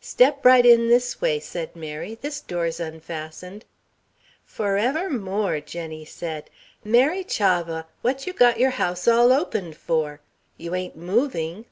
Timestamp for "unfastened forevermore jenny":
2.80-6.06